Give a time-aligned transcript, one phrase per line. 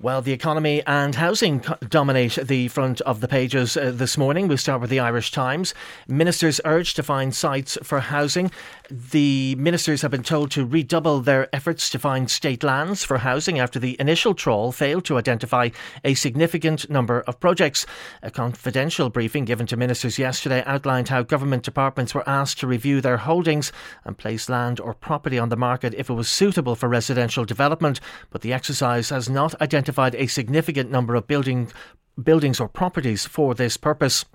[0.00, 4.46] Well, the economy and housing dominate the front of the pages uh, this morning.
[4.46, 5.74] We'll start with the Irish Times.
[6.06, 8.52] Ministers urged to find sites for housing.
[8.88, 13.58] The ministers have been told to redouble their efforts to find state lands for housing
[13.58, 15.70] after the initial trawl failed to identify
[16.04, 17.84] a significant number of projects.
[18.22, 23.00] A confidential briefing given to ministers yesterday outlined how government departments were asked to review
[23.00, 23.72] their holdings
[24.04, 27.98] and place land or property on the market if it was suitable for residential development,
[28.30, 31.72] but the exercise has not identified identified a significant number of building,
[32.22, 34.26] buildings or properties for this purpose.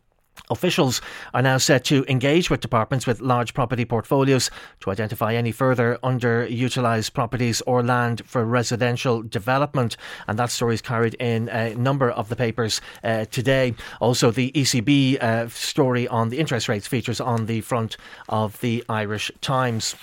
[0.49, 1.01] Officials
[1.33, 4.51] are now set to engage with departments with large property portfolios
[4.81, 9.95] to identify any further underutilised properties or land for residential development.
[10.27, 13.73] And that story is carried in a number of the papers uh, today.
[14.01, 17.95] Also, the ECB uh, story on the interest rates features on the front
[18.27, 19.95] of the Irish Times.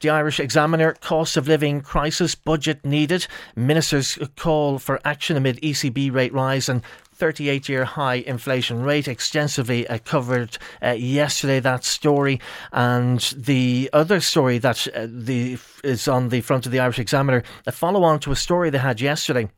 [0.00, 3.26] The Irish Examiner cost of living crisis budget needed.
[3.56, 6.82] Ministers call for action amid ECB rate rise and
[7.18, 9.08] 38 year high inflation rate.
[9.08, 12.40] Extensively uh, covered uh, yesterday that story.
[12.72, 17.42] And the other story that uh, the, is on the front of the Irish Examiner,
[17.66, 19.48] a follow on to a story they had yesterday.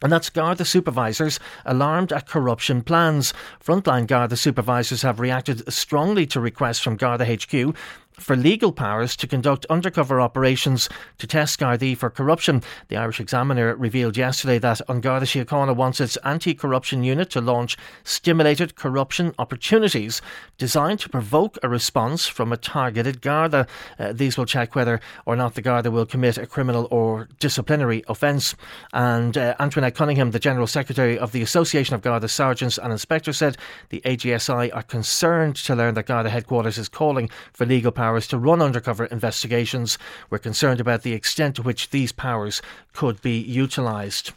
[0.00, 3.34] And that's Garda supervisors alarmed at corruption plans.
[3.64, 7.74] Frontline Garda supervisors have reacted strongly to requests from Garda HQ
[8.18, 10.88] for legal powers to conduct undercover operations
[11.18, 12.62] to test Gardaí for corruption.
[12.88, 17.40] The Irish Examiner revealed yesterday that An Garda Síochána wants its anti corruption unit to
[17.40, 20.20] launch stimulated corruption opportunities
[20.58, 23.66] designed to provoke a response from a targeted Garda.
[23.98, 28.02] Uh, these will check whether or not the Garda will commit a criminal or disciplinary
[28.08, 28.54] offence.
[28.92, 33.36] And uh, Antoinette Cunningham, the General Secretary of the Association of Garda Sergeants and Inspectors,
[33.36, 33.56] said
[33.90, 38.26] the AGSI are concerned to learn that Garda headquarters is calling for legal powers powers
[38.26, 39.98] to run undercover investigations.
[40.30, 42.62] We're concerned about the extent to which these powers
[42.94, 44.32] could be utilised.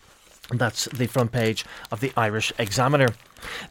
[0.53, 3.07] That's the front page of the Irish Examiner.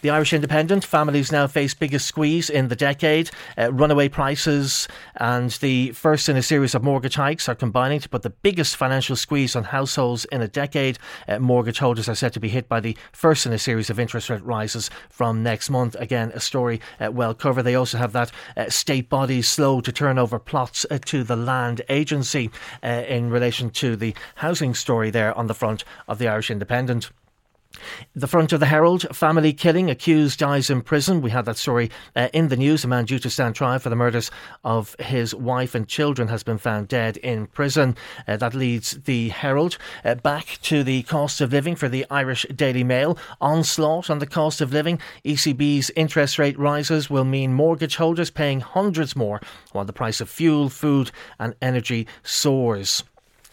[0.03, 3.31] The Irish Independent families now face biggest squeeze in the decade.
[3.59, 8.09] Uh, runaway prices and the first in a series of mortgage hikes are combining to
[8.09, 10.99] put the biggest financial squeeze on households in a decade.
[11.29, 13.99] Uh, mortgage holders are set to be hit by the first in a series of
[13.99, 15.95] interest rate rises from next month.
[15.99, 17.63] Again, a story uh, well covered.
[17.63, 21.37] They also have that uh, state bodies slow to turn over plots uh, to the
[21.37, 22.51] land agency
[22.83, 27.11] uh, in relation to the housing story there on the front of the Irish Independent.
[28.15, 31.23] The front of the Herald, family killing, accused dies in prison.
[31.23, 32.85] We had that story uh, in the news.
[32.85, 34.31] A man due to stand trial for the murders
[34.65, 37.97] of his wife and children has been found dead in prison.
[38.27, 42.45] Uh, that leads the Herald uh, back to the cost of living for the Irish
[42.55, 43.17] Daily Mail.
[43.41, 45.01] Onslaught on the cost of living.
[45.25, 49.41] ECB's interest rate rises will mean mortgage holders paying hundreds more,
[49.73, 53.05] while the price of fuel, food, and energy soars.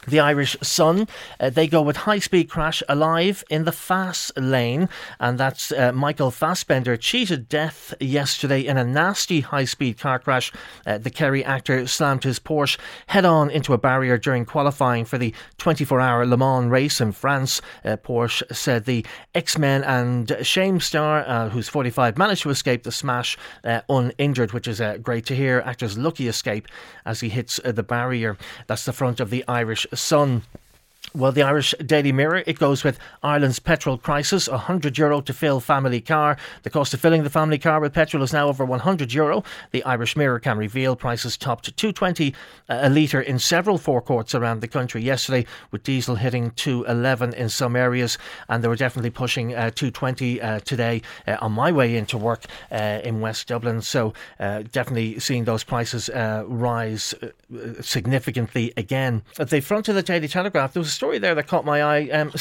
[0.07, 4.88] The Irish Sun, uh, they go with high speed crash alive in the fast lane,
[5.19, 10.53] and that's uh, Michael Fassbender cheated death yesterday in a nasty high speed car crash.
[10.85, 15.18] Uh, the Kerry actor slammed his Porsche head on into a barrier during qualifying for
[15.18, 17.62] the 24 hour Le Mans race in France.
[17.84, 22.84] Uh, Porsche said the X Men and Shame star, uh, who's 45, managed to escape
[22.84, 25.62] the smash uh, uninjured, which is great to hear.
[25.66, 26.69] Actor's lucky escape
[27.06, 28.38] as he hits the barrier.
[28.68, 30.43] That's the front of the Irish Sun.
[31.17, 35.59] Well, the Irish Daily Mirror, it goes with Ireland's petrol crisis, €100 Euro to fill
[35.59, 36.37] family car.
[36.61, 39.15] The cost of filling the family car with petrol is now over €100.
[39.15, 39.43] Euro.
[39.71, 42.35] The Irish Mirror can reveal prices topped 220
[42.69, 47.75] a litre in several forecourts around the country yesterday, with diesel hitting 211 in some
[47.75, 52.17] areas, and they were definitely pushing uh, 220 uh, today uh, on my way into
[52.17, 53.81] work uh, in West Dublin.
[53.81, 57.15] So, uh, definitely seeing those prices uh, rise
[57.81, 59.23] significantly again.
[59.39, 62.09] At the front of the Daily Telegraph, there was story there that caught my eye.
[62.09, 62.31] Um,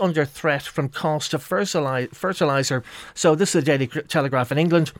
[0.00, 2.82] under threat from cost of fertilizer.
[3.14, 4.92] So this is the Daily Telegraph in England.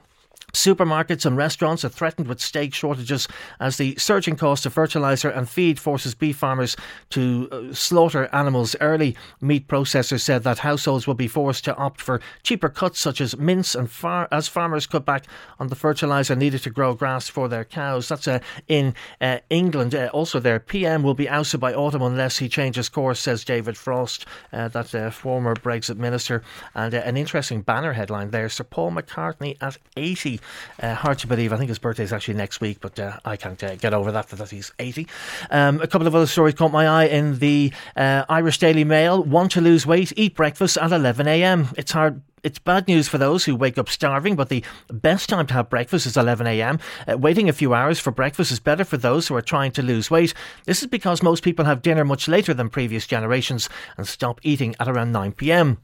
[0.52, 3.28] Supermarkets and restaurants are threatened with steak shortages
[3.60, 6.74] as the surging cost of fertiliser and feed forces beef farmers
[7.10, 9.14] to uh, slaughter animals early.
[9.42, 13.36] Meat processors said that households will be forced to opt for cheaper cuts such as
[13.36, 15.26] mince and far- as farmers cut back
[15.60, 18.08] on the fertiliser needed to grow grass for their cows.
[18.08, 19.94] That's uh, in uh, England.
[19.94, 23.76] Uh, also, their PM will be ousted by autumn unless he changes course, says David
[23.76, 24.24] Frost,
[24.54, 26.42] uh, that uh, former Brexit minister.
[26.74, 30.38] And an interesting banner headline there Sir Paul McCartney at 80
[30.82, 31.52] uh, hard to believe.
[31.52, 34.12] I think his birthday is actually next week, but uh, I can't uh, get over
[34.12, 35.06] that, that he's 80.
[35.50, 39.22] Um, a couple of other stories caught my eye in the uh, Irish Daily Mail.
[39.22, 40.12] Want to lose weight?
[40.16, 41.68] Eat breakfast at 11 a.m.
[41.76, 45.46] It's hard it's bad news for those who wake up starving, but the best time
[45.48, 46.80] to have breakfast is 11am.
[47.06, 49.82] Uh, waiting a few hours for breakfast is better for those who are trying to
[49.82, 50.34] lose weight.
[50.64, 54.74] This is because most people have dinner much later than previous generations and stop eating
[54.80, 55.78] at around 9pm.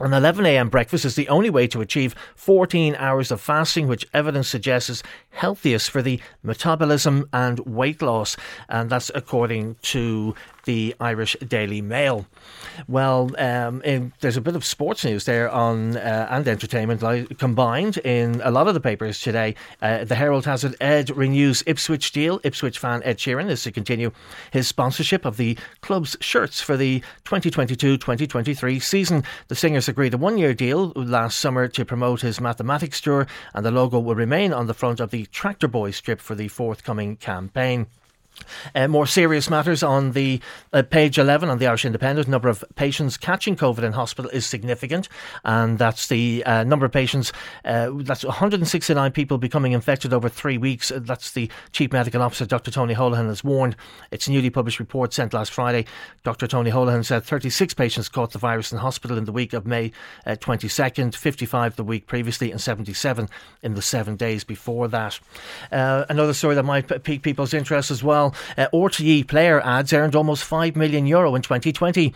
[0.00, 4.48] An 11am breakfast is the only way to achieve 14 hours of fasting, which evidence
[4.48, 8.36] suggests is healthiest for the metabolism and weight loss.
[8.68, 10.36] And that's according to
[10.68, 12.26] the Irish Daily Mail.
[12.86, 17.38] Well, um, in, there's a bit of sports news there on uh, and entertainment like,
[17.38, 19.54] combined in a lot of the papers today.
[19.80, 20.74] Uh, the Herald has it.
[20.78, 22.38] Ed renews Ipswich deal.
[22.44, 24.12] Ipswich fan Ed Sheeran is to continue
[24.52, 29.24] his sponsorship of the club's shirts for the 2022-2023 season.
[29.48, 33.70] The singers agreed a one-year deal last summer to promote his mathematics tour, and the
[33.70, 37.86] logo will remain on the front of the Tractor Boy strip for the forthcoming campaign.
[38.74, 40.40] Uh, more serious matters on the
[40.72, 42.28] uh, page 11 on the Irish Independent.
[42.28, 45.08] Number of patients catching COVID in hospital is significant,
[45.44, 47.32] and that's the uh, number of patients.
[47.64, 50.90] Uh, that's 169 people becoming infected over three weeks.
[50.90, 52.70] Uh, that's the Chief Medical Officer, Dr.
[52.70, 53.76] Tony Holohan, has warned.
[54.10, 55.86] It's a newly published report sent last Friday.
[56.24, 56.46] Dr.
[56.46, 59.92] Tony Holohan said 36 patients caught the virus in hospital in the week of May
[60.26, 63.28] 22nd, uh, 55 the week previously, and 77
[63.62, 65.18] in the seven days before that.
[65.70, 68.27] another story that might pique people's interest as well.
[68.56, 72.14] Uh, RTE player ads earned almost 5 million euro in 2020.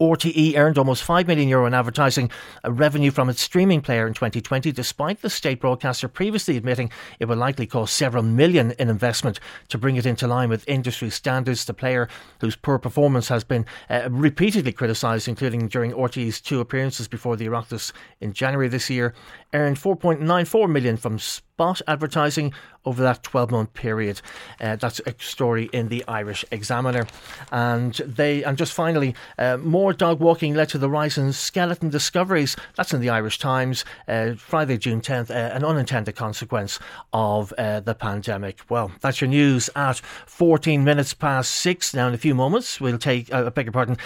[0.00, 2.30] RTE earned almost 5 million euro in advertising
[2.64, 7.38] revenue from its streaming player in 2020, despite the state broadcaster previously admitting it would
[7.38, 11.64] likely cost several million in investment to bring it into line with industry standards.
[11.64, 12.08] The player,
[12.40, 17.46] whose poor performance has been uh, repeatedly criticised, including during RTE's two appearances before the
[17.46, 19.14] Oireachtas in January this year,
[19.52, 21.18] earned 4.94 million from
[21.58, 24.20] spot advertising over that 12 month period.
[24.60, 27.06] Uh, that's a story in the Irish Examiner.
[27.50, 31.90] And they and just finally, uh, more dog walking led to the rise in skeleton
[31.90, 32.56] discoveries.
[32.76, 36.78] That's in the Irish Times, uh, Friday, June 10th, uh, an unintended consequence
[37.12, 38.60] of uh, the pandemic.
[38.68, 41.92] Well, that's your news at 14 minutes past six.
[41.92, 43.98] Now, in a few moments, we'll take, uh, I beg your pardon,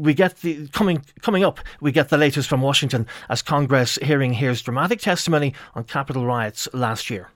[0.00, 4.32] we get the coming coming up, we get the latest from Washington as Congress hearing
[4.32, 7.28] hears dramatic testimony on Capitol riots last year.